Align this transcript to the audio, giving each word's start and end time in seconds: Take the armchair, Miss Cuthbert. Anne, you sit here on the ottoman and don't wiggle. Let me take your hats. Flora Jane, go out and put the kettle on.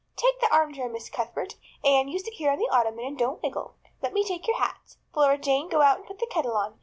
Take 0.15 0.39
the 0.39 0.51
armchair, 0.51 0.89
Miss 0.89 1.11
Cuthbert. 1.11 1.57
Anne, 1.83 2.07
you 2.07 2.17
sit 2.17 2.33
here 2.33 2.49
on 2.51 2.57
the 2.57 2.67
ottoman 2.71 3.05
and 3.05 3.17
don't 3.19 3.39
wiggle. 3.43 3.75
Let 4.01 4.13
me 4.13 4.23
take 4.27 4.47
your 4.47 4.57
hats. 4.57 4.97
Flora 5.13 5.37
Jane, 5.37 5.69
go 5.69 5.81
out 5.81 5.97
and 5.99 6.07
put 6.07 6.17
the 6.17 6.25
kettle 6.25 6.57
on. 6.57 6.79